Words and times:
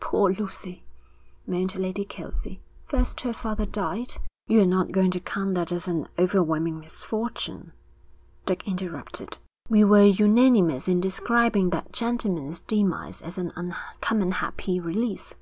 'Poor 0.00 0.32
Lucy!' 0.32 0.82
moaned 1.46 1.76
Lady 1.76 2.02
Kelsey. 2.02 2.62
'First 2.86 3.20
her 3.20 3.34
father 3.34 3.66
died....' 3.66 4.14
'You're 4.48 4.64
not 4.64 4.90
going 4.90 5.10
to 5.10 5.20
count 5.20 5.54
that 5.56 5.70
as 5.70 5.86
an 5.86 6.08
overwhelming 6.18 6.80
misfortune?' 6.80 7.72
Dick 8.46 8.66
interrupted. 8.66 9.36
'We 9.68 9.84
were 9.84 10.02
unanimous 10.06 10.88
in 10.88 11.02
describing 11.02 11.68
that 11.76 11.92
gentleman's 11.92 12.60
demise 12.60 13.20
as 13.20 13.36
an 13.36 13.52
uncommon 13.54 14.30
happy 14.30 14.80
release.' 14.80 15.34